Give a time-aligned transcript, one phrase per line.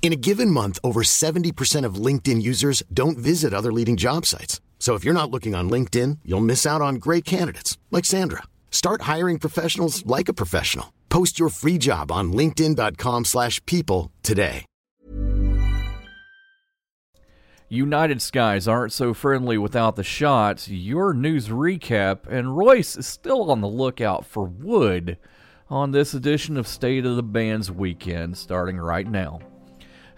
[0.00, 4.62] In a given month, over 70% of LinkedIn users don't visit other leading job sites.
[4.78, 8.44] So if you're not looking on LinkedIn, you'll miss out on great candidates like Sandra.
[8.70, 10.94] Start hiring professionals like a professional.
[11.10, 14.64] Post your free job on linkedin.com/people today.
[17.70, 20.68] United Skies aren't so friendly without the shots.
[20.68, 25.18] Your news recap, and Royce is still on the lookout for wood
[25.68, 29.40] on this edition of State of the Bands Weekend, starting right now.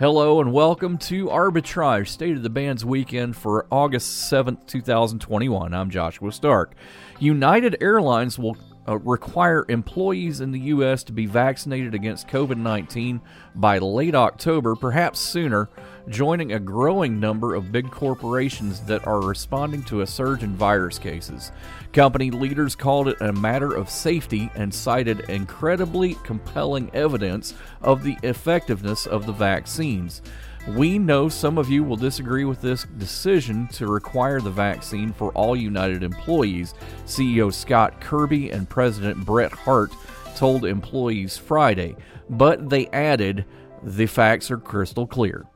[0.01, 5.75] Hello and welcome to Arbitrage State of the Bands Weekend for August 7th, 2021.
[5.75, 6.75] I'm Joshua Stark.
[7.19, 8.57] United Airlines will
[8.89, 11.05] uh, require employees in the U.S.
[11.05, 13.20] to be vaccinated against COVID 19
[13.55, 15.69] by late October, perhaps sooner,
[16.09, 20.98] joining a growing number of big corporations that are responding to a surge in virus
[20.98, 21.53] cases.
[21.92, 28.17] Company leaders called it a matter of safety and cited incredibly compelling evidence of the
[28.23, 30.23] effectiveness of the vaccines.
[30.69, 35.33] We know some of you will disagree with this decision to require the vaccine for
[35.33, 36.75] all United employees,
[37.07, 39.92] CEO Scott Kirby and President Brett Hart
[40.37, 41.97] told employees Friday,
[42.29, 43.45] but they added
[43.83, 45.47] the facts are crystal clear.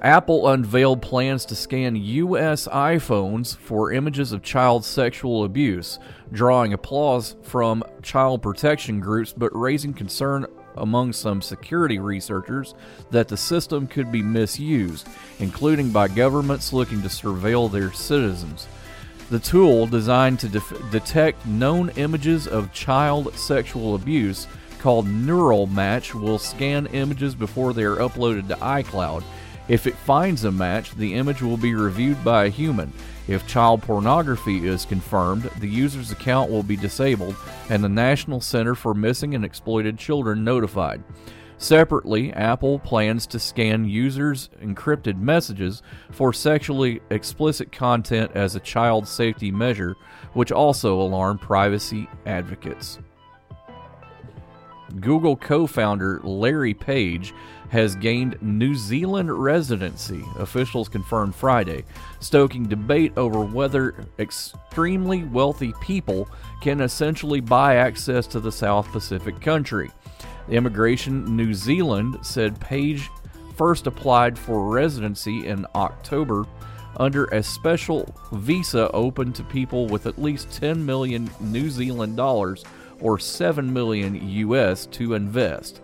[0.00, 2.68] Apple unveiled plans to scan U.S.
[2.68, 5.98] iPhones for images of child sexual abuse,
[6.30, 12.74] drawing applause from child protection groups but raising concern among some security researchers
[13.10, 15.08] that the system could be misused,
[15.40, 18.68] including by governments looking to surveil their citizens.
[19.30, 24.46] The tool, designed to def- detect known images of child sexual abuse,
[24.78, 29.22] called Neural Match, will scan images before they are uploaded to iCloud.
[29.68, 32.92] If it finds a match, the image will be reviewed by a human.
[33.26, 37.36] If child pornography is confirmed, the user's account will be disabled
[37.68, 41.04] and the National Center for Missing and Exploited Children notified.
[41.58, 49.06] Separately, Apple plans to scan users' encrypted messages for sexually explicit content as a child
[49.06, 49.96] safety measure,
[50.34, 53.00] which also alarmed privacy advocates.
[55.00, 57.34] Google co founder Larry Page
[57.70, 61.84] has gained New Zealand residency, officials confirmed Friday,
[62.20, 66.28] stoking debate over whether extremely wealthy people
[66.62, 69.90] can essentially buy access to the South Pacific country.
[70.48, 73.10] Immigration New Zealand said Page
[73.56, 76.46] first applied for residency in October
[76.96, 82.64] under a special visa open to people with at least 10 million New Zealand dollars
[83.00, 85.80] or 7 million US to invest.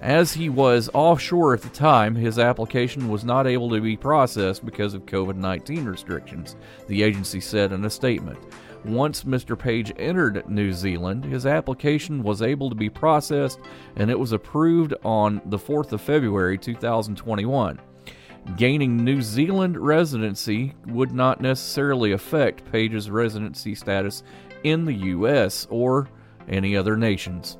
[0.00, 4.64] As he was offshore at the time, his application was not able to be processed
[4.64, 6.56] because of COVID 19 restrictions,
[6.88, 8.38] the agency said in a statement.
[8.84, 9.58] Once Mr.
[9.58, 13.58] Page entered New Zealand, his application was able to be processed
[13.96, 17.80] and it was approved on the 4th of February 2021.
[18.58, 24.22] Gaining New Zealand residency would not necessarily affect Page's residency status
[24.64, 25.66] in the U.S.
[25.70, 26.10] or
[26.48, 27.58] any other nations.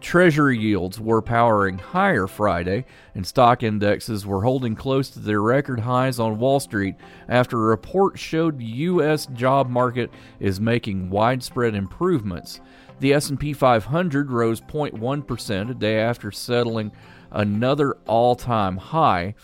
[0.00, 5.80] Treasury yields were powering higher Friday, and stock indexes were holding close to their record
[5.80, 6.94] highs on Wall Street
[7.28, 9.26] after a report showed U.S.
[9.26, 12.60] job market is making widespread improvements.
[13.00, 16.92] The S&P 500 rose 0.1% a day after settling
[17.30, 19.34] another all-time high.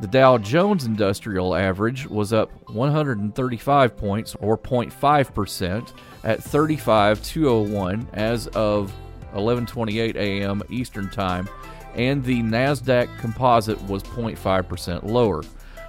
[0.00, 5.92] The Dow Jones Industrial Average was up 135 points or 0.5%
[6.24, 8.92] at 35201 as of
[9.34, 10.62] 11:28 a.m.
[10.70, 11.48] Eastern Time,
[11.94, 15.42] and the Nasdaq Composite was 0.5% lower.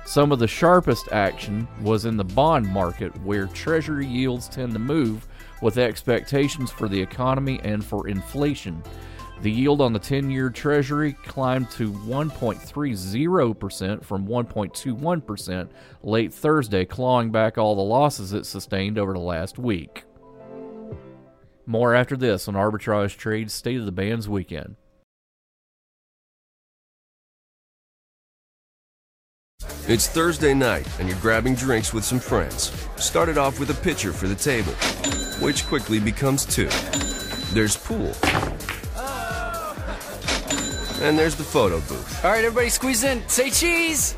[0.06, 4.80] Some of the sharpest action was in the bond market, where Treasury yields tend to
[4.80, 5.28] move
[5.62, 8.82] with expectations for the economy and for inflation.
[9.42, 15.70] The yield on the 10 year Treasury climbed to 1.30% from 1.21%
[16.04, 20.04] late Thursday, clawing back all the losses it sustained over the last week.
[21.70, 24.76] More after this on Arbitrage Trade's State of the Bands Weekend.
[29.88, 32.72] It's Thursday night, and you're grabbing drinks with some friends.
[32.96, 34.72] Started off with a pitcher for the table,
[35.46, 36.70] which quickly becomes two.
[37.54, 38.16] There's pool.
[41.04, 43.22] and there's the photo booth, All right, everybody squeeze in.
[43.30, 44.14] Say cheese.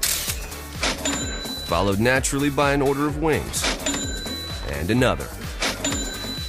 [1.66, 3.62] followed naturally by an order of wings.
[4.70, 5.28] And another.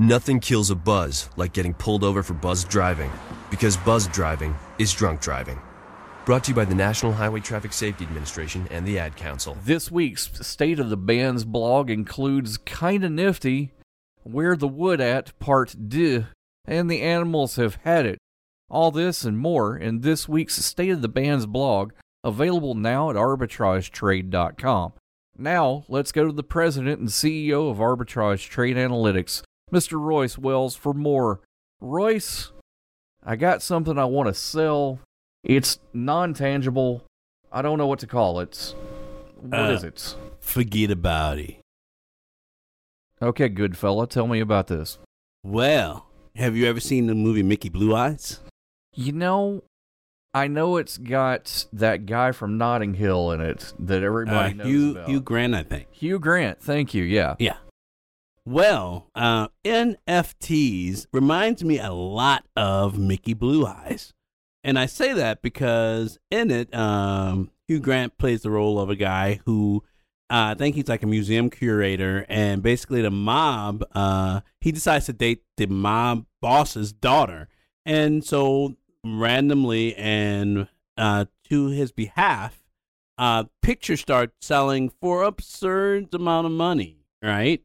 [0.00, 3.10] Nothing kills a buzz like getting pulled over for buzz driving,
[3.50, 5.60] because buzz driving is drunk driving.
[6.24, 9.56] Brought to you by the National Highway Traffic Safety Administration and the Ad Council.
[9.64, 13.72] This week's State of the Bands blog includes Kinda Nifty,
[14.22, 16.26] Where the Wood At, Part D,
[16.64, 18.18] and The Animals Have Had It.
[18.70, 21.90] All this and more in this week's State of the Bands blog,
[22.22, 24.92] available now at arbitragetrade.com.
[25.36, 29.42] Now, let's go to the president and CEO of Arbitrage Trade Analytics,
[29.72, 30.00] Mr.
[30.00, 31.40] Royce Wells, for more.
[31.80, 32.52] Royce,
[33.24, 35.00] I got something I want to sell.
[35.44, 37.04] It's non tangible.
[37.52, 38.74] I don't know what to call it.
[39.40, 40.16] What Uh, is it?
[40.40, 41.56] Forget about it.
[43.20, 44.98] Okay, good fella, tell me about this.
[45.44, 46.06] Well,
[46.36, 48.40] have you ever seen the movie Mickey Blue Eyes?
[48.94, 49.62] You know,
[50.34, 54.66] I know it's got that guy from Notting Hill in it that everybody Uh, knows
[54.66, 55.08] Hugh, about.
[55.08, 55.86] Hugh Grant, I think.
[55.92, 57.02] Hugh Grant, thank you.
[57.04, 57.34] Yeah.
[57.38, 57.56] Yeah.
[58.50, 64.14] Well, uh, NFTs reminds me a lot of Mickey Blue Eyes.
[64.64, 68.96] And I say that because in it, um, Hugh Grant plays the role of a
[68.96, 69.84] guy who
[70.30, 72.24] uh, I think he's like a museum curator.
[72.30, 77.48] And basically, the mob, uh, he decides to date the mob boss's daughter.
[77.84, 82.62] And so, randomly and uh, to his behalf,
[83.18, 87.62] uh, pictures start selling for absurd amount of money, right?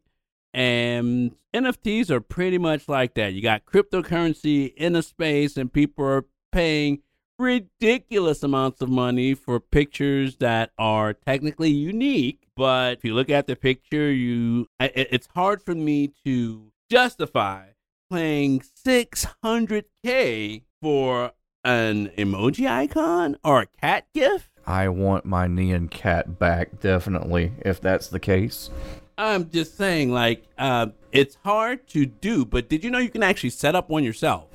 [0.53, 3.33] And NFTs are pretty much like that.
[3.33, 7.01] You got cryptocurrency in a space, and people are paying
[7.39, 12.45] ridiculous amounts of money for pictures that are technically unique.
[12.55, 16.71] But if you look at the picture, you I- it- it's hard for me to
[16.89, 17.69] justify
[18.11, 21.31] paying 600k for
[21.63, 24.51] an emoji icon or a cat gif.
[24.67, 28.69] I want my Neon cat back, definitely, if that's the case.
[29.17, 33.23] I'm just saying, like, uh, it's hard to do, but did you know you can
[33.23, 34.45] actually set up one yourself?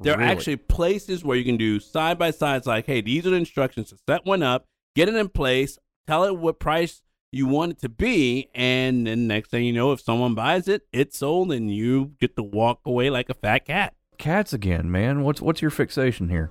[0.00, 3.30] There are actually places where you can do side by sides, like, hey, these are
[3.30, 7.02] the instructions to set one up, get it in place, tell it what price
[7.32, 10.82] you want it to be, and then next thing you know, if someone buys it,
[10.92, 13.94] it's sold, and you get to walk away like a fat cat.
[14.18, 15.22] Cats again, man.
[15.22, 16.50] What's what's your fixation here?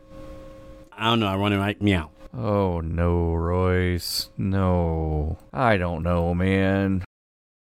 [0.91, 1.27] I don't know.
[1.27, 2.11] I run it like meow.
[2.33, 4.29] Oh no, Royce.
[4.37, 5.37] No.
[5.53, 7.03] I don't know, man.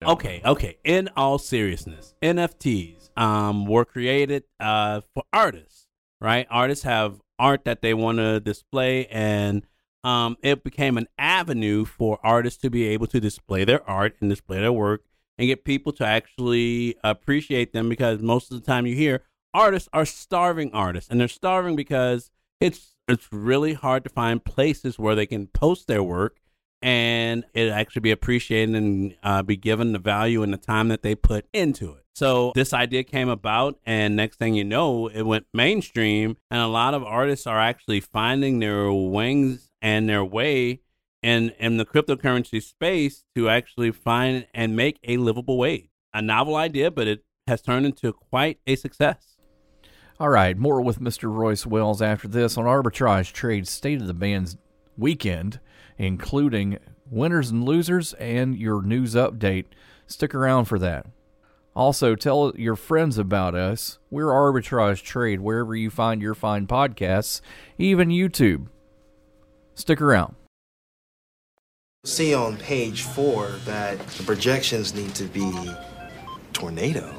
[0.04, 0.78] Okay, okay.
[0.82, 5.88] In all seriousness, NFTs um were created uh for artists,
[6.20, 6.46] right?
[6.50, 9.66] Artists have art that they want to display and
[10.04, 14.30] um it became an avenue for artists to be able to display their art and
[14.30, 15.02] display their work
[15.36, 19.88] and get people to actually appreciate them because most of the time you hear artists
[19.92, 25.14] are starving artists and they're starving because it's it's really hard to find places where
[25.14, 26.39] they can post their work
[26.82, 31.02] and it actually be appreciated and uh, be given the value and the time that
[31.02, 32.04] they put into it.
[32.14, 36.66] So this idea came about, and next thing you know, it went mainstream, and a
[36.66, 40.80] lot of artists are actually finding their wings and their way
[41.22, 45.88] in in the cryptocurrency space to actually find and make a livable wage.
[46.12, 49.36] A novel idea, but it has turned into quite a success.
[50.18, 51.32] All right, more with Mr.
[51.32, 54.58] Royce Wells after this on Arbitrage Trade State of the Band's
[54.98, 55.60] weekend,
[56.00, 56.78] including
[57.10, 59.66] winners and losers and your news update.
[60.06, 61.06] Stick around for that.
[61.76, 63.98] Also, tell your friends about us.
[64.08, 67.42] We're Arbitrage Trade wherever you find your fine podcasts,
[67.76, 68.68] even YouTube.
[69.74, 70.36] Stick around.
[72.04, 75.70] See on page four that the projections need to be
[76.54, 77.14] tornado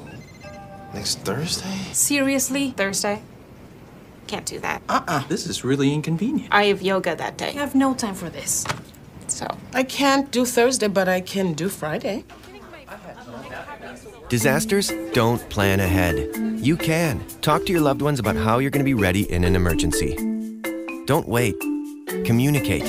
[0.92, 1.78] next Thursday.
[1.94, 2.72] Seriously?
[2.72, 3.22] Thursday?
[4.32, 4.82] Can't do that.
[4.88, 5.28] Uh-uh.
[5.28, 6.48] This is really inconvenient.
[6.54, 7.50] I have yoga that day.
[7.50, 8.64] I have no time for this.
[9.28, 12.24] So, I can't do Thursday, but I can do Friday.
[14.30, 16.16] Disasters don't plan ahead.
[16.66, 17.22] You can.
[17.42, 20.16] Talk to your loved ones about how you're going to be ready in an emergency.
[21.08, 21.60] Don't wait.
[22.24, 22.88] Communicate.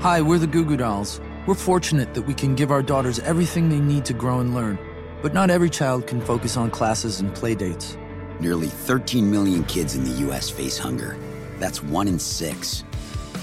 [0.00, 1.20] Hi, we're the Goo Goo Dolls.
[1.46, 4.76] We're fortunate that we can give our daughters everything they need to grow and learn,
[5.22, 7.96] but not every child can focus on classes and play dates.
[8.40, 10.48] Nearly 13 million kids in the U.S.
[10.48, 11.14] face hunger.
[11.58, 12.84] That's one in six.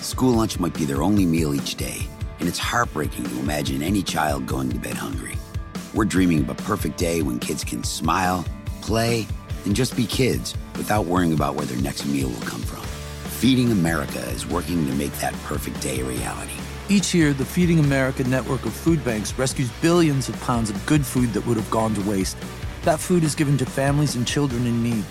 [0.01, 2.07] School lunch might be their only meal each day,
[2.39, 5.37] and it's heartbreaking to imagine any child going to bed hungry.
[5.93, 8.43] We're dreaming of a perfect day when kids can smile,
[8.81, 9.27] play,
[9.65, 12.81] and just be kids without worrying about where their next meal will come from.
[13.37, 16.53] Feeding America is working to make that perfect day a reality.
[16.89, 21.05] Each year, the Feeding America network of food banks rescues billions of pounds of good
[21.05, 22.35] food that would have gone to waste.
[22.87, 25.03] That food is given to families and children in need.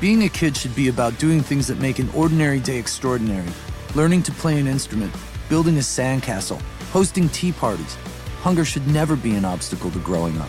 [0.00, 3.48] Being a kid should be about doing things that make an ordinary day extraordinary.
[3.96, 5.12] Learning to play an instrument,
[5.48, 6.60] building a sandcastle,
[6.92, 7.96] hosting tea parties.
[8.42, 10.48] Hunger should never be an obstacle to growing up.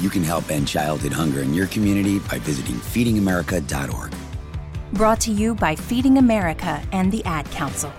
[0.00, 4.14] You can help end childhood hunger in your community by visiting feedingamerica.org.
[4.94, 7.92] Brought to you by Feeding America and the Ad Council.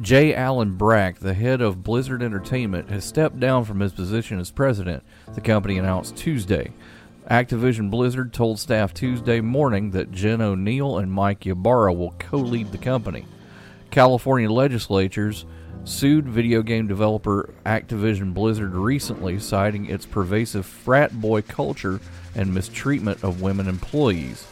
[0.00, 0.34] J.
[0.34, 5.04] Allen Brack, the head of Blizzard Entertainment, has stepped down from his position as president,
[5.34, 6.72] the company announced Tuesday.
[7.30, 12.72] Activision Blizzard told staff Tuesday morning that Jen Oneal and Mike Ybarra will co lead
[12.72, 13.24] the company.
[13.92, 15.46] California legislatures
[15.84, 22.00] sued video game developer Activision Blizzard recently, citing its pervasive frat boy culture
[22.34, 24.44] and mistreatment of women employees.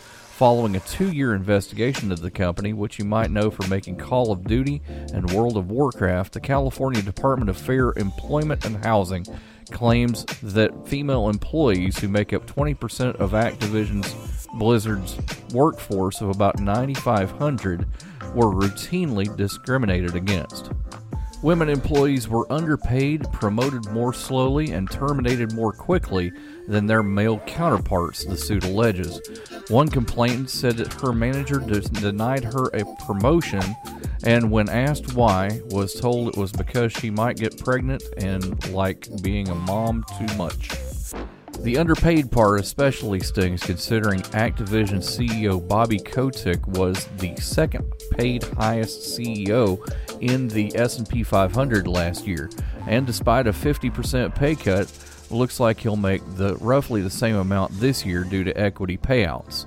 [0.42, 4.32] Following a two year investigation of the company, which you might know for making Call
[4.32, 4.82] of Duty
[5.14, 9.24] and World of Warcraft, the California Department of Fair Employment and Housing
[9.70, 15.16] claims that female employees who make up 20% of Activision's Blizzard's
[15.54, 17.86] workforce of about 9,500
[18.34, 20.72] were routinely discriminated against.
[21.42, 26.32] Women employees were underpaid, promoted more slowly, and terminated more quickly
[26.68, 29.20] than their male counterparts, the suit alleges.
[29.68, 33.62] One complainant said that her manager denied her a promotion
[34.22, 39.08] and, when asked why, was told it was because she might get pregnant and like
[39.20, 40.70] being a mom too much.
[41.62, 47.84] The underpaid part especially stings considering Activision CEO Bobby Kotick was the second
[48.18, 49.78] paid highest CEO
[50.20, 52.50] in the S&P 500 last year,
[52.88, 54.92] and despite a 50% pay cut,
[55.30, 59.66] looks like he'll make the roughly the same amount this year due to equity payouts.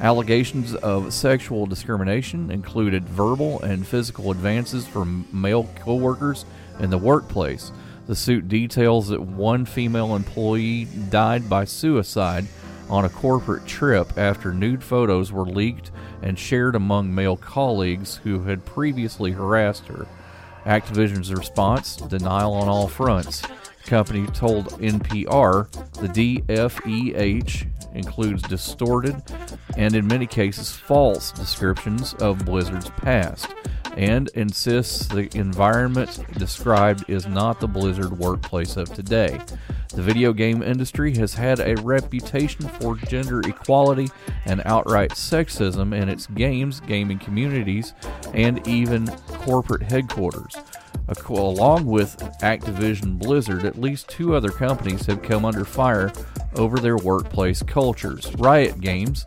[0.00, 6.46] Allegations of sexual discrimination included verbal and physical advances from male coworkers
[6.80, 7.70] in the workplace.
[8.06, 12.46] The suit details that one female employee died by suicide
[12.90, 15.90] on a corporate trip after nude photos were leaked
[16.22, 20.06] and shared among male colleagues who had previously harassed her.
[20.66, 23.40] Activision's response denial on all fronts.
[23.40, 29.22] The company told NPR the DFEH includes distorted
[29.76, 33.46] and, in many cases, false descriptions of Blizzard's past
[33.96, 39.40] and insists the environment described is not the Blizzard workplace of today.
[39.94, 44.08] The video game industry has had a reputation for gender equality
[44.44, 47.94] and outright sexism in its games, gaming communities,
[48.32, 50.56] and even corporate headquarters.
[51.28, 56.10] Along with Activision Blizzard, at least two other companies have come under fire
[56.56, 58.32] over their workplace cultures.
[58.36, 59.24] Riot Games,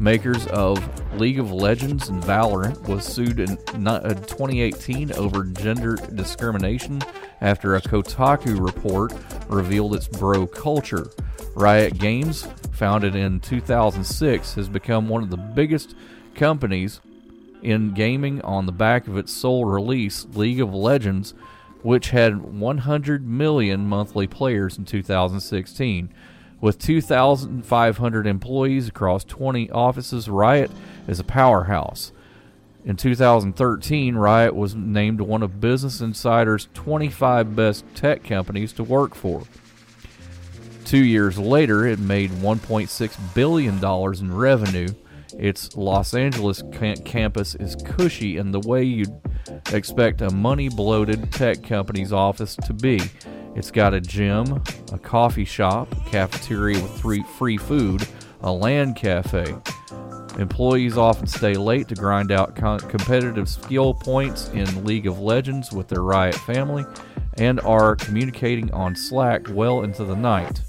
[0.00, 0.78] makers of
[1.18, 7.00] League of Legends and Valorant, was sued in uh, 2018 over gender discrimination
[7.40, 9.12] after a Kotaku report
[9.48, 11.10] revealed its bro culture.
[11.54, 15.94] Riot Games, founded in 2006, has become one of the biggest
[16.34, 17.00] companies
[17.62, 21.34] in gaming on the back of its sole release, League of Legends,
[21.82, 26.12] which had 100 million monthly players in 2016.
[26.60, 30.70] With 2,500 employees across 20 offices, Riot
[31.06, 32.12] is a powerhouse.
[32.84, 39.14] In 2013, Riot was named one of Business Insider's 25 best tech companies to work
[39.14, 39.42] for.
[40.84, 44.88] Two years later, it made $1.6 billion in revenue.
[45.38, 49.20] Its Los Angeles campus is cushy in the way you'd
[49.72, 53.00] expect a money bloated tech company's office to be.
[53.58, 54.62] It's got a gym,
[54.92, 58.06] a coffee shop, a cafeteria with three free food,
[58.42, 59.52] a LAN cafe.
[60.38, 65.88] Employees often stay late to grind out competitive skill points in League of Legends with
[65.88, 66.84] their Riot family
[67.36, 70.62] and are communicating on Slack well into the night.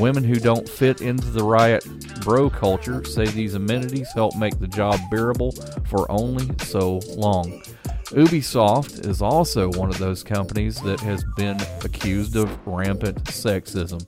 [0.00, 1.86] Women who don't fit into the Riot
[2.22, 5.52] bro culture say these amenities help make the job bearable
[5.86, 7.62] for only so long.
[8.10, 14.00] Ubisoft is also one of those companies that has been accused of rampant sexism.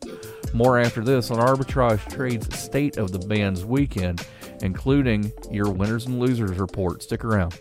[0.54, 4.26] More after this on Arbitrage Trade's State of the Bands weekend,
[4.62, 7.02] including your winners and losers report.
[7.02, 7.59] Stick around.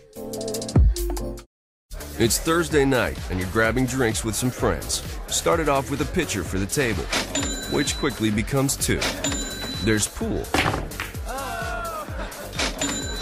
[2.18, 5.02] It's Thursday night, and you're grabbing drinks with some friends.
[5.26, 7.04] Started off with a pitcher for the table,
[7.70, 9.00] which quickly becomes two.
[9.84, 10.44] There's pool.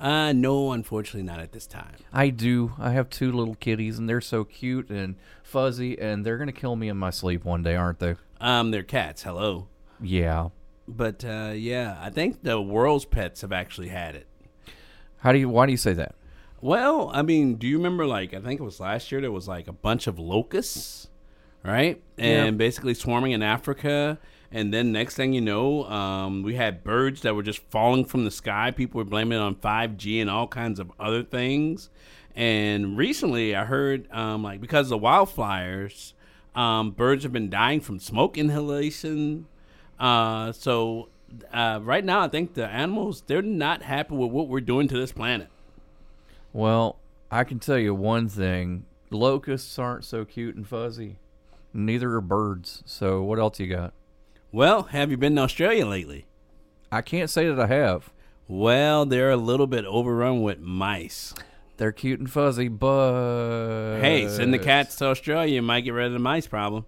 [0.00, 1.94] Uh, no, unfortunately, not at this time.
[2.12, 2.72] I do.
[2.78, 6.76] I have two little kitties, and they're so cute and fuzzy, and they're gonna kill
[6.76, 8.14] me in my sleep one day, aren't they?
[8.40, 9.24] Um, they're cats.
[9.24, 9.66] Hello.
[10.00, 10.50] Yeah.
[10.86, 14.26] But uh, yeah, I think the world's pets have actually had it.
[15.18, 15.48] How do you?
[15.48, 16.14] Why do you say that?
[16.60, 19.48] Well, I mean, do you remember like I think it was last year there was
[19.48, 21.08] like a bunch of locusts,
[21.64, 22.00] right?
[22.16, 22.50] And Yeah.
[22.52, 24.18] basically swarming in Africa.
[24.50, 28.24] And then next thing you know, um, we had birds that were just falling from
[28.24, 28.70] the sky.
[28.70, 31.90] People were blaming it on 5G and all kinds of other things.
[32.34, 36.12] And recently, I heard um, like because of the wildfires,
[36.54, 39.46] um, birds have been dying from smoke inhalation.
[39.98, 41.08] Uh, so
[41.52, 44.96] uh, right now, I think the animals they're not happy with what we're doing to
[44.96, 45.48] this planet.
[46.52, 46.98] Well,
[47.30, 51.18] I can tell you one thing: locusts aren't so cute and fuzzy.
[51.74, 52.82] Neither are birds.
[52.86, 53.92] So what else you got?
[54.50, 56.26] Well, have you been to Australia lately?
[56.90, 58.10] I can't say that I have.
[58.46, 61.34] Well, they're a little bit overrun with mice.
[61.76, 66.06] They're cute and fuzzy, but Hey, send the cats to Australia, you might get rid
[66.06, 66.86] of the mice problem.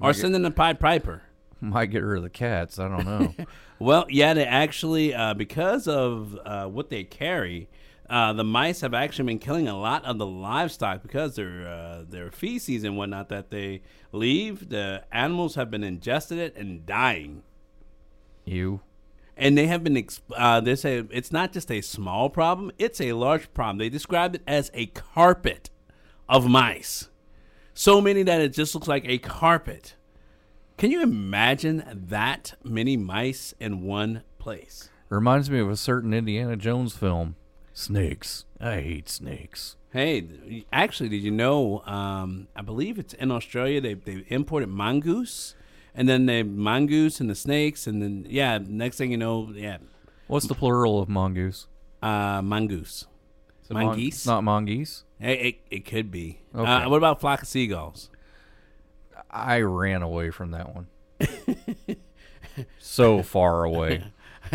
[0.00, 1.22] Or get- send in the Pied Piper.
[1.60, 2.78] Might get rid of the cats.
[2.80, 3.34] I don't know.
[3.78, 7.68] Well, yeah, they actually, uh, because of uh, what they carry,
[8.12, 12.04] uh, the mice have actually been killing a lot of the livestock because their uh,
[12.08, 14.68] their feces and whatnot that they leave.
[14.68, 17.42] The animals have been ingested it and dying.
[18.44, 18.80] you.
[19.36, 23.00] and they have been ex- uh, they say it's not just a small problem it's
[23.00, 25.70] a large problem they described it as a carpet
[26.28, 27.08] of mice
[27.72, 29.94] so many that it just looks like a carpet
[30.76, 36.56] can you imagine that many mice in one place Reminds me of a certain Indiana
[36.56, 37.36] Jones film.
[37.72, 38.44] Snakes.
[38.60, 39.76] I hate snakes.
[39.92, 45.54] hey actually did you know um, i believe it's in australia they, they imported mongoose
[45.94, 49.76] and then they mongoose and the snakes and then yeah next thing you know yeah
[50.28, 51.66] What's the plural of mongoose?
[52.02, 53.06] uh, mongoose
[53.64, 55.04] Is it mon- mongoose not mongoose.
[55.20, 56.40] It, it, it could be.
[56.54, 56.68] Okay.
[56.70, 58.10] Uh, what about flock of seagulls?
[59.30, 60.86] I ran away from that one.
[62.80, 64.04] so far away.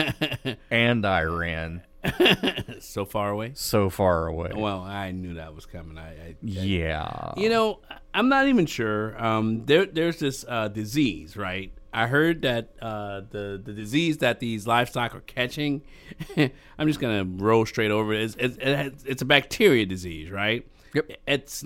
[0.70, 1.84] and I ran
[2.80, 3.52] so far away.
[3.54, 4.52] so far away.
[4.56, 5.98] Well, I knew that was coming.
[5.98, 7.34] I, I, I yeah.
[7.38, 7.80] You know,
[8.14, 9.22] I'm not even sure.
[9.24, 11.72] Um, there, there's this uh, disease, right?
[11.94, 15.82] I heard that uh, the the disease that these livestock are catching.
[16.38, 18.36] I'm just gonna roll straight over it.
[18.38, 20.68] It's, it's, it's a bacteria disease, right?
[20.94, 21.12] Yep.
[21.26, 21.64] It's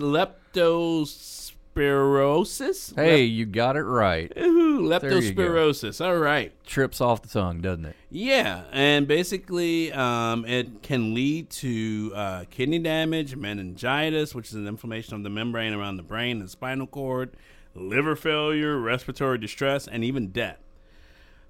[1.74, 2.94] leptospirosis.
[2.94, 4.32] Hey, you got it right.
[4.38, 5.42] Ooh, There you go.
[5.42, 6.04] leptospirosis.
[6.04, 6.52] All right.
[6.66, 7.96] Trips off the tongue, doesn't it?
[8.10, 14.66] Yeah, and basically, um, it can lead to uh, kidney damage, meningitis, which is an
[14.66, 17.30] inflammation of the membrane around the brain and spinal cord,
[17.74, 20.58] liver failure, respiratory distress, and even death.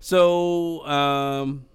[0.00, 1.66] So, um,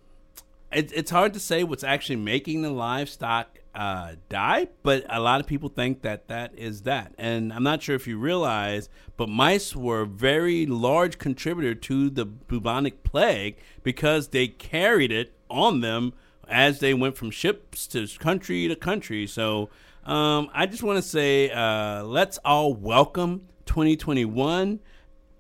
[0.71, 5.39] it, it's hard to say what's actually making the livestock uh, die, but a lot
[5.39, 7.13] of people think that that is that.
[7.15, 12.09] And I'm not sure if you realize, but mice were a very large contributor to
[12.09, 16.13] the bubonic plague because they carried it on them
[16.47, 19.27] as they went from ships to country to country.
[19.27, 19.69] So
[20.05, 24.79] um, I just want to say uh, let's all welcome 2021,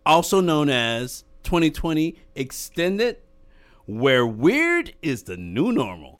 [0.05, 3.17] also known as 2020 Extended,
[3.87, 6.19] where weird is the new normal.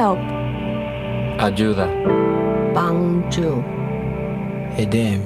[0.00, 0.18] Help.
[1.38, 1.86] Ayuda.
[2.72, 3.62] 帮助
[4.78, 5.20] Edem.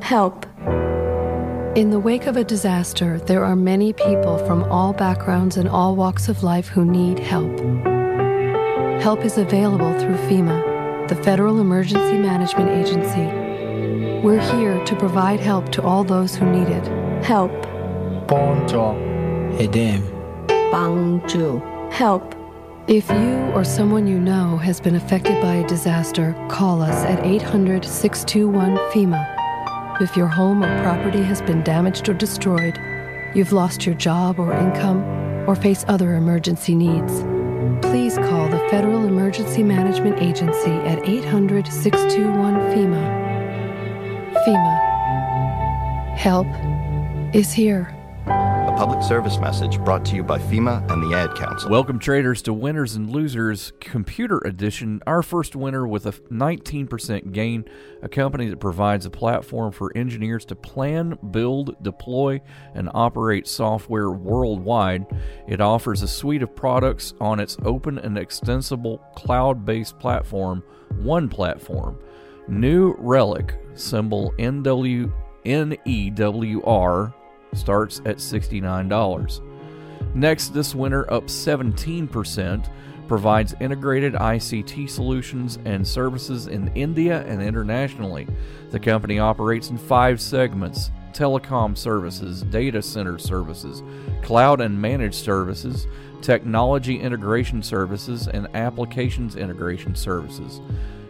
[0.00, 0.44] Help.
[1.76, 5.94] In the wake of a disaster, there are many people from all backgrounds and all
[5.94, 7.60] walks of life who need help.
[9.00, 13.26] Help is available through FEMA, the Federal Emergency Management Agency.
[14.24, 17.24] We're here to provide help to all those who need it.
[17.24, 17.52] Help.
[18.26, 18.96] Poncho.
[19.60, 20.02] Edem.
[20.72, 21.92] Bangju.
[21.92, 22.37] Help.
[22.88, 27.22] If you or someone you know has been affected by a disaster, call us at
[27.22, 30.00] 800 621 FEMA.
[30.00, 32.78] If your home or property has been damaged or destroyed,
[33.34, 35.04] you've lost your job or income,
[35.46, 37.12] or face other emergency needs,
[37.86, 43.04] please call the Federal Emergency Management Agency at 800 621 FEMA.
[44.46, 46.16] FEMA.
[46.16, 46.46] Help
[47.34, 47.97] is here.
[48.78, 51.68] Public service message brought to you by FEMA and the Ad Council.
[51.68, 55.02] Welcome, traders, to Winners and Losers Computer Edition.
[55.04, 57.64] Our first winner with a 19% gain,
[58.02, 62.40] a company that provides a platform for engineers to plan, build, deploy,
[62.72, 65.06] and operate software worldwide.
[65.48, 70.62] It offers a suite of products on its open and extensible cloud based platform,
[71.00, 71.98] One Platform.
[72.46, 75.12] New Relic, symbol NW,
[75.44, 77.14] NEWR,
[77.54, 79.40] starts at $69.
[80.14, 82.68] Next, this winter up 17%,
[83.08, 88.28] provides integrated ICT solutions and services in India and internationally.
[88.70, 93.82] The company operates in five segments telecom services, data center services,
[94.22, 95.88] cloud and managed services,
[96.20, 100.60] technology integration services, and applications integration services.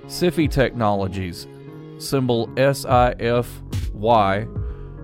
[0.07, 1.47] Sify Technologies,
[1.99, 3.45] symbol SIFY,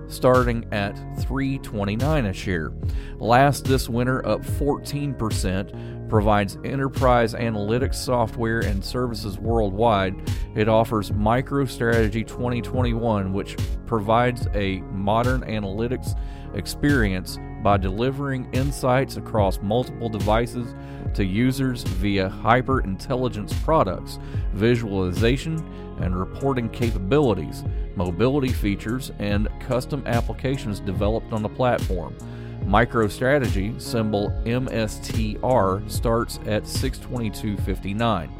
[0.09, 2.73] starting at 329 a share.
[3.19, 10.15] Last this winter up 14%, provides enterprise analytics software and services worldwide.
[10.55, 16.19] It offers MicroStrategy 2021 which provides a modern analytics
[16.55, 20.75] experience by delivering insights across multiple devices
[21.15, 24.19] to users via hyper intelligence products,
[24.53, 25.59] visualization
[26.01, 27.65] and reporting capabilities,
[27.97, 32.17] mobility features, and custom applications developed on the platform.
[32.65, 38.31] MicroStrategy, symbol MSTR, starts at 622.59.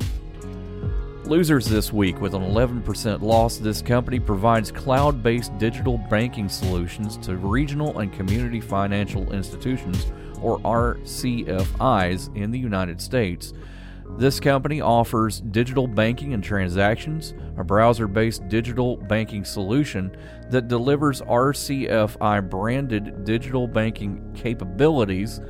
[1.27, 7.17] Losers this week with an 11% loss, this company provides cloud based digital banking solutions
[7.19, 10.13] to regional and community financial institutions,
[10.43, 13.55] or RCFIs, in the United States.
[14.17, 20.17] This company offers digital banking and transactions, a browser based digital banking solution
[20.51, 25.41] that delivers RCFI branded digital banking capabilities,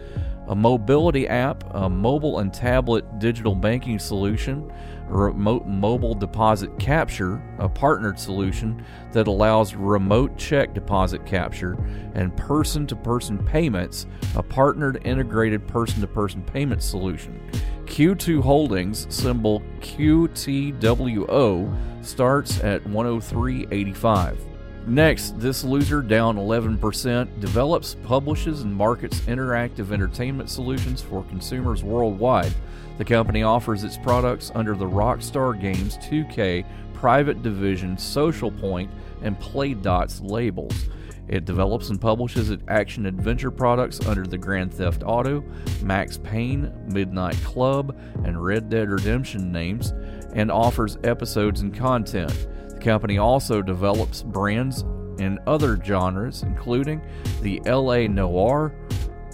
[0.48, 4.72] a mobility app, a mobile and tablet digital banking solution,
[5.08, 11.74] remote mobile deposit capture, a partnered solution that allows remote check deposit capture,
[12.14, 17.40] and person to person payments, a partnered integrated person to person payment solution.
[17.86, 24.53] Q2 Holdings, symbol QTWO, starts at 103.85.
[24.86, 32.52] Next, this loser down 11% develops, publishes, and markets interactive entertainment solutions for consumers worldwide.
[32.98, 38.90] The company offers its products under the Rockstar Games 2K Private Division, Social Point,
[39.22, 40.88] and Playdots labels.
[41.28, 45.42] It develops and publishes action adventure products under the Grand Theft Auto,
[45.82, 49.94] Max Payne, Midnight Club, and Red Dead Redemption names,
[50.34, 52.48] and offers episodes and content.
[52.84, 54.82] The company also develops brands
[55.18, 57.00] in other genres, including
[57.40, 58.74] the LA Noire,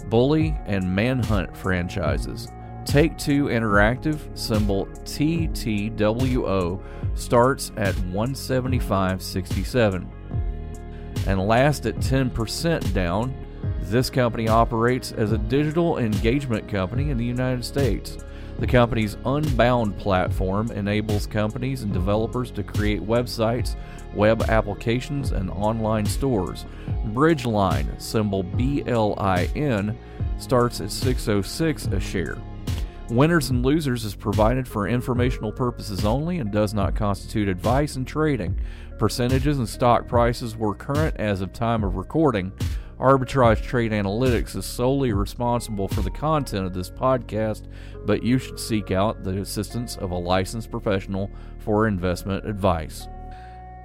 [0.07, 2.47] Bully, and Manhunt franchises.
[2.85, 6.81] Take Two Interactive, symbol TTWO,
[7.15, 10.07] starts at 175.67.
[11.27, 13.35] And last at 10% down,
[13.81, 18.17] this company operates as a digital engagement company in the United States.
[18.61, 23.75] The company's Unbound platform enables companies and developers to create websites,
[24.13, 26.65] web applications, and online stores.
[27.07, 29.97] Bridgeline, symbol BLIN,
[30.37, 32.37] starts at 606 a share.
[33.09, 38.05] Winners and Losers is provided for informational purposes only and does not constitute advice in
[38.05, 38.55] trading.
[38.99, 42.51] Percentages and stock prices were current as of time of recording.
[43.01, 47.63] Arbitrage Trade Analytics is solely responsible for the content of this podcast,
[48.05, 53.07] but you should seek out the assistance of a licensed professional for investment advice.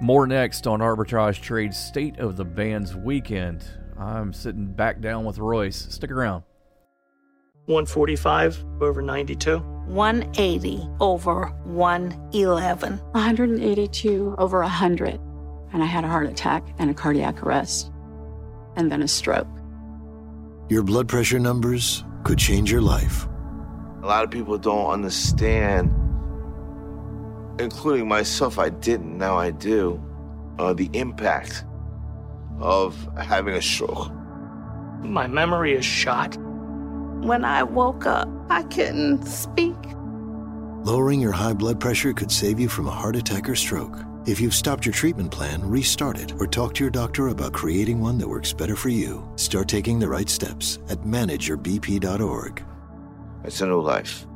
[0.01, 3.65] More next on Arbitrage Trade's State of the Bands Weekend.
[3.97, 5.87] I'm sitting back down with Royce.
[5.89, 6.43] Stick around.
[7.65, 9.57] 145 over 92.
[9.57, 12.97] 180 over 111.
[12.97, 15.19] 182 over 100.
[15.73, 17.91] and I had a heart attack and a cardiac arrest,
[18.77, 19.47] and then a stroke.
[20.69, 23.27] Your blood pressure numbers could change your life.
[24.03, 25.91] A lot of people don't understand,
[27.59, 30.01] including myself, I didn't, now I do,
[30.59, 31.65] uh, the impact
[32.59, 34.11] of having a stroke.
[35.01, 36.37] My memory is shot.
[36.37, 39.75] When I woke up, I couldn't speak.
[40.83, 43.97] Lowering your high blood pressure could save you from a heart attack or stroke.
[44.27, 48.01] If you've stopped your treatment plan, restart it or talk to your doctor about creating
[48.01, 49.25] one that works better for you.
[49.37, 52.65] Start taking the right steps at manageyourbp.org.
[53.45, 54.27] It's a new life.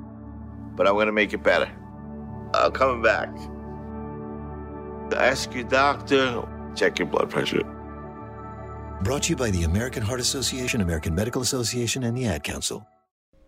[0.78, 1.70] But I'm gonna make it better.
[2.54, 3.36] I'm coming back.
[5.14, 7.64] Ask your doctor, check your blood pressure.
[9.04, 12.88] Brought to you by the American Heart Association, American Medical Association, and the Ad Council.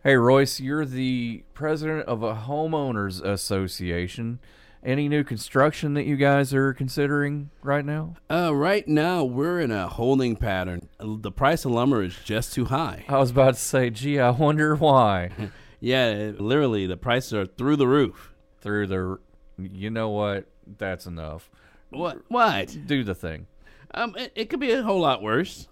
[0.04, 4.42] Hey, Royce, you're the president of a homeowners association.
[4.86, 8.16] Any new construction that you guys are considering right now?
[8.30, 10.90] Uh, right now we're in a holding pattern.
[11.00, 13.06] The price of lumber is just too high.
[13.08, 15.30] I was about to say, gee, I wonder why.
[15.80, 18.34] yeah, it- literally, the prices are through the roof.
[18.60, 19.20] Through the,
[19.58, 20.48] you know what?
[20.78, 21.50] That's enough.
[21.90, 22.20] What?
[22.28, 22.76] What?
[22.86, 23.48] Do the thing.
[23.94, 25.68] Um, it, it could be a whole lot worse.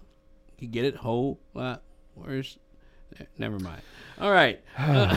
[0.58, 1.82] You get it, whole lot
[2.14, 2.56] worse.
[3.36, 3.82] Never mind.
[4.18, 4.60] All right.
[4.78, 5.16] Uh,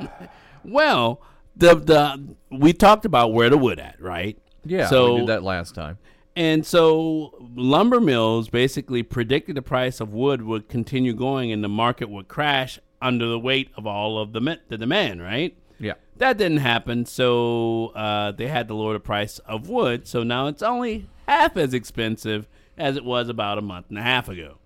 [0.64, 1.20] well,
[1.60, 4.38] the the we talked about where the wood at, right?
[4.64, 5.98] Yeah, So we did that last time.
[6.36, 11.68] And so lumber mills basically predicted the price of wood would continue going and the
[11.68, 15.56] market would crash under the weight of all of the the demand, right?
[15.78, 15.94] Yeah.
[16.16, 20.06] That didn't happen, so uh, they had to lower the price of wood.
[20.06, 22.46] So now it's only half as expensive
[22.76, 24.58] as it was about a month and a half ago.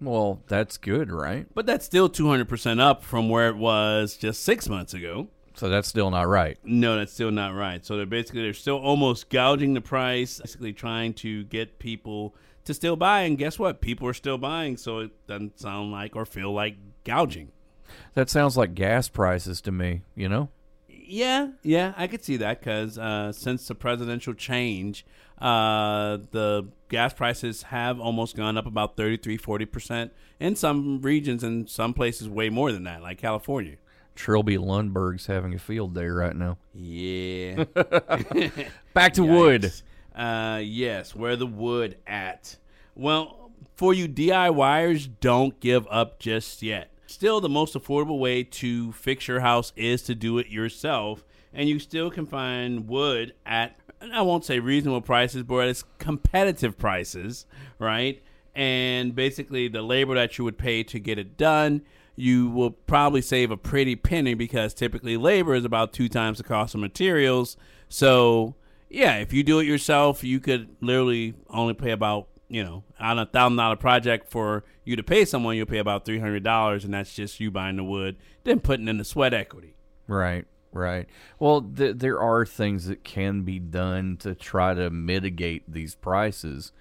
[0.00, 1.46] Well, that's good, right?
[1.54, 5.28] But that's still 200% up from where it was just six months ago.
[5.54, 6.58] So that's still not right.
[6.64, 7.84] No, that's still not right.
[7.84, 12.34] So they're basically they're still almost gouging the price, basically trying to get people
[12.64, 13.22] to still buy.
[13.22, 13.80] And guess what?
[13.80, 17.52] People are still buying, so it doesn't sound like or feel like gouging.
[18.14, 20.48] That sounds like gas prices to me, you know?
[20.88, 25.04] Yeah, yeah, I could see that because uh, since the presidential change,
[25.38, 30.10] uh, the gas prices have almost gone up about 33, 40%
[30.40, 33.76] in some regions and some places way more than that, like California.
[34.14, 36.58] Trilby Lundberg's having a field day right now.
[36.74, 37.64] Yeah.
[38.94, 39.72] Back to wood.
[40.14, 42.56] Uh, yes, where the wood at?
[42.94, 46.90] Well, for you DIYers, don't give up just yet.
[47.06, 51.68] Still, the most affordable way to fix your house is to do it yourself, and
[51.68, 53.76] you still can find wood at
[54.12, 57.46] I won't say reasonable prices, but it's competitive prices,
[57.78, 58.22] right?
[58.54, 61.82] And basically, the labor that you would pay to get it done,
[62.16, 66.44] you will probably save a pretty penny because typically labor is about two times the
[66.44, 67.56] cost of materials.
[67.88, 68.54] So,
[68.88, 73.18] yeah, if you do it yourself, you could literally only pay about you know on
[73.18, 76.84] a thousand dollar project for you to pay someone, you'll pay about three hundred dollars,
[76.84, 79.74] and that's just you buying the wood, then putting in the sweat equity.
[80.06, 81.08] Right, right.
[81.38, 86.72] Well, th- there are things that can be done to try to mitigate these prices.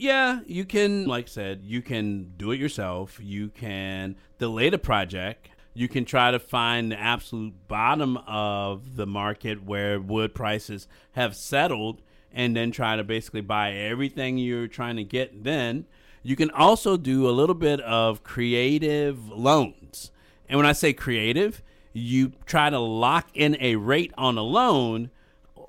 [0.00, 3.18] Yeah, you can, like I said, you can do it yourself.
[3.22, 5.50] You can delay the project.
[5.74, 11.36] You can try to find the absolute bottom of the market where wood prices have
[11.36, 12.00] settled
[12.32, 15.84] and then try to basically buy everything you're trying to get then.
[16.22, 20.12] You can also do a little bit of creative loans.
[20.48, 25.10] And when I say creative, you try to lock in a rate on a loan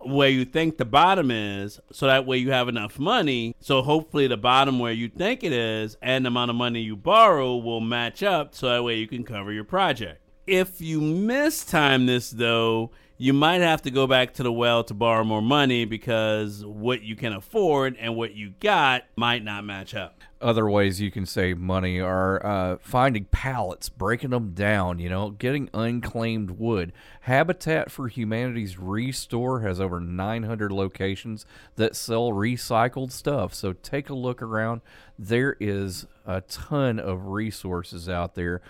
[0.06, 3.56] where you think the bottom is so that way you have enough money.
[3.60, 6.96] So hopefully the bottom where you think it is and the amount of money you
[6.96, 10.22] borrow will match up so that way you can cover your project.
[10.48, 14.96] If you mistime this though you might have to go back to the well to
[14.96, 19.94] borrow more money because what you can afford and what you got might not match
[19.94, 25.08] up Other ways you can save money are uh, finding pallets, breaking them down, you
[25.08, 26.94] know, getting unclaimed wood.
[27.22, 33.54] Habitat for Humanity's Restore has over 900 locations that sell recycled stuff.
[33.54, 34.82] So take a look around.
[35.20, 38.62] There is a ton of resources out there.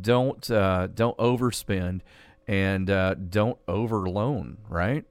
[0.00, 2.00] Don't uh, don't overspend
[2.48, 5.04] and uh, don't overloan, right?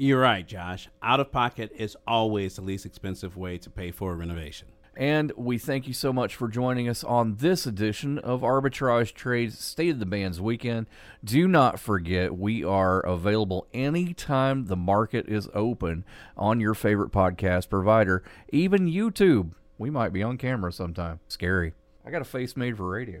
[0.00, 4.12] you're right josh out of pocket is always the least expensive way to pay for
[4.12, 8.42] a renovation And we thank you so much for joining us on this edition of
[8.42, 10.86] Arbitrage Trades State of the Bands Weekend.
[11.22, 16.04] Do not forget, we are available anytime the market is open
[16.36, 19.52] on your favorite podcast provider, even YouTube.
[19.78, 21.20] We might be on camera sometime.
[21.28, 21.74] Scary.
[22.04, 23.20] I got a face made for radio.